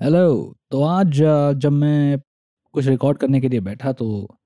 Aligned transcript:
Hello 0.00 0.56
तो 0.70 0.82
आज 0.82 1.10
जब 1.58 1.72
मैं 1.72 2.20
कुछ 2.72 2.86
रिकॉर्ड 2.86 3.18
करने 3.18 3.40
के 3.40 3.48
लिए 3.48 3.60
बैठा 3.60 3.92
तो 3.92 4.36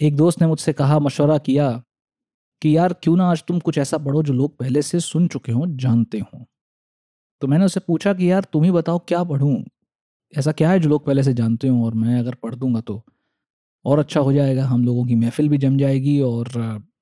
एक 0.00 0.16
दोस्त 0.16 0.40
ने 0.40 0.46
मुझसे 0.48 0.72
कहा, 0.72 0.98
मशवरा 0.98 1.38
किया 1.38 1.82
कि, 2.62 2.76
यार, 2.76 2.92
क्यों 2.92 3.16
ना 3.16 3.30
आज 3.30 3.44
तुम 3.48 3.58
कुछ 3.60 3.78
ऐसा 3.78 3.98
पढ़ो 3.98 4.22
जो 4.22 4.32
लोग 4.32 4.58
पहले 4.58 4.82
से 4.82 5.00
सुन 5.00 5.28
चुके 5.28 5.52
हों, 5.52 5.76
जानते 5.76 6.18
हों? 6.18 6.44
तो 7.40 7.46
मैंने 7.46 7.64
उससे 7.64 7.80
पूछा 7.80 8.14
कि, 8.14 8.30
यार, 8.32 8.44
तुम 8.52 8.64
ही 8.64 8.70
बताओ 8.70 8.98
क्या 8.98 9.24
पढूं? 9.24 9.64
ऐसा 10.38 10.52
क्या 10.52 10.70
है 10.70 10.80
जो 10.80 10.88
लोग 10.88 11.06
पहले 11.06 11.22
से 11.22 11.34
जानते 11.34 11.68
हों 11.68 11.84
और 11.84 11.94
मैं 11.94 12.18
अगर 12.20 12.34
पढ़ 12.34 12.54
दूँगा 12.54 12.80
तो 12.80 13.02
और 13.84 13.98
अच्छा 13.98 14.20
हो 14.20 14.32
जाएगा, 14.32 14.64
हम 14.66 14.84
लोगों 14.84 15.06
की 15.06 15.14
महफिल 15.14 15.48
भी 15.48 15.58
जम 15.58 15.78
जाएगी 15.78 16.20
और 16.20 16.48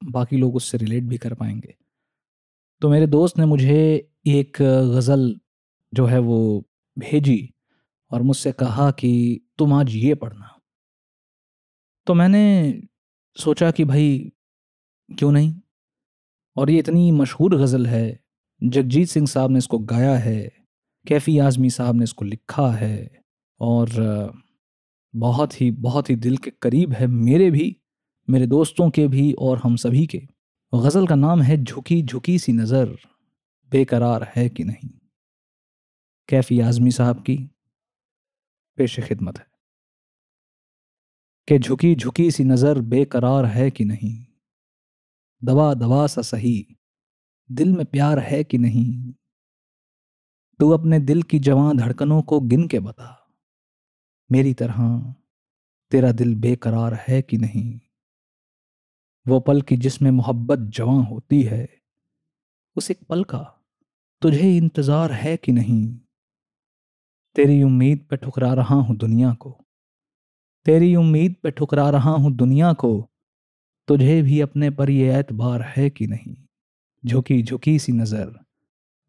बाकी 0.04 0.36
लोग 0.36 0.56
उससे 0.56 0.78
रिलेट 0.78 1.04
भी 1.04 1.18
कर 1.18 1.34
पाएँगे? 1.34 1.74
तो 2.82 2.90
मेरे 2.90 3.06
दोस्त 3.06 3.38
ने 3.38 3.46
मुझे 3.46 4.08
एक 4.26 4.56
गज़ल 4.62 5.36
जो 5.94 6.06
है 6.06 6.18
वो 6.18 6.64
भेजी। 6.98 7.54
और 8.10 8.22
मुझसे 8.22 8.52
कहा 8.52 8.90
कि, 8.90 9.40
तुम 9.58 9.72
आज 9.72 9.90
ये 9.90 10.14
पढ़ना। 10.14 10.60
तो 12.06 12.14
मैंने 12.14 12.74
सोचा 13.36 13.70
कि, 13.70 13.84
भाई, 13.84 14.32
क्यों 15.18 15.32
नहीं? 15.32 15.60
और 16.56 16.70
ये 16.70 16.78
इतनी 16.78 17.10
मशहूर 17.10 17.56
गज़ल 17.56 17.86
है, 17.86 18.20
जगजीत 18.62 19.08
सिंह 19.08 19.26
साहब 19.26 19.50
ने 19.50 19.58
इसको 19.58 19.78
गाया 19.78 20.16
है, 20.16 20.64
कैफ़ी 21.08 21.38
आज़मी 21.38 21.70
साहब 21.70 21.94
ने 21.94 22.04
इसको 22.04 22.24
लिखा 22.24 22.70
है, 22.70 23.22
और, 23.60 23.88
बहुत 25.16 25.60
ही 25.60 25.70
बहुत 25.70 26.10
ही 26.10 26.16
दिल 26.16 26.36
के 26.36 26.50
करीब 26.50 26.92
है 26.92 27.06
मेरे 27.06 27.50
भी, 27.50 27.76
मेरे 28.30 28.46
दोस्तों 28.46 28.90
के 28.90 29.08
भी, 29.08 29.32
और 29.32 29.58
हम 29.58 29.76
सभी 29.76 30.06
के। 30.06 30.22
गज़ल 30.74 31.06
का 31.06 31.14
नाम 31.14 31.42
है 31.42 31.64
झुकी 31.64 32.02
झुकी 32.02 32.38
सी 32.38 32.52
नज़र, 32.52 32.98
बेकरार 33.70 34.32
है 34.36 34.48
कि 34.48 34.64
नहीं? 34.64 34.90
कैफ़ी 36.28 36.60
आज़मी 36.60 36.90
साहब 36.90 37.20
की 37.20 37.50
पेश 38.78 39.00
खिदमत 39.00 39.38
है। 39.38 39.46
कि 41.48 41.58
झुकी 41.58 41.94
झुकी 41.94 42.30
सी 42.30 42.44
नज़र 42.44 42.80
बेकरार 42.80 43.44
है 43.44 43.70
कि 43.70 43.84
नहीं? 43.84 44.26
दवा 45.44 45.74
दवा 45.74 46.06
सा 46.06 46.22
सही। 46.22 46.76
दिल 47.52 47.72
में 47.72 47.86
प्यार 47.86 48.18
है 48.18 48.44
कि 48.44 48.58
नहीं? 48.58 49.14
तू 50.60 50.70
अपने 50.70 50.98
दिल 51.00 51.22
की 51.22 51.38
जवां 51.38 51.76
धड़कनों 51.76 52.22
को 52.22 52.40
गिन 52.40 52.68
के 52.68 52.80
बता। 52.80 53.34
मेरी 54.32 54.54
तरह 54.54 55.14
तेरा 55.90 56.12
दिल 56.12 56.34
बेकरार 56.34 56.94
है 56.94 57.22
कि 57.22 57.36
नहीं? 57.36 57.80
वो 59.26 59.40
पल 59.40 59.62
की 59.62 59.76
जिसमें 59.76 60.10
मोहब्बत 60.10 60.58
जवां 60.58 61.06
होती 61.06 61.42
है, 61.42 61.68
उस 62.76 62.90
एक 62.90 62.98
पल 63.08 63.24
का 63.24 63.66
तुझे 64.22 64.56
इंतज़ार 64.56 65.12
है 65.12 65.36
कि 65.36 65.52
नहीं? 65.52 66.00
तेरी 67.38 67.62
उम्मीद 67.62 68.06
पे 68.10 68.16
ठुकरा 68.16 68.54
रहा 68.54 68.74
हूँ 68.74 68.96
दुनिया 68.96 69.34
को। 69.34 69.64
तेरी 70.64 70.96
उम्मीद 70.96 71.36
पे 71.42 71.50
ठुकरा 71.50 71.90
रहा 71.90 72.10
हूँ 72.10 72.32
दुनिया 72.32 72.72
को, 72.72 73.10
तुझे 73.88 74.22
भी 74.22 74.40
अपने 74.40 74.70
पर 74.70 74.90
ये 74.90 75.18
एतबार 75.18 75.62
है 75.62 75.90
कि 75.90 76.06
नहीं? 76.06 76.36
झुकी 77.06 77.42
झुकी 77.42 77.78
सी 77.78 77.92
नज़र, 77.92 78.40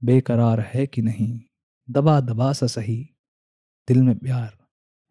बेकरार 0.04 0.60
है 0.60 0.88
कि 0.88 1.02
नहीं? 1.02 1.42
दबा 1.90 2.20
दबा 2.20 2.54
सा 2.54 2.68
सही, 2.68 3.10
दिल 3.88 4.02
में 4.04 4.18
प्यार 4.20 4.58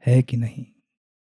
है 0.07 0.23
कि 0.23 0.37
नहीं? 0.37 0.67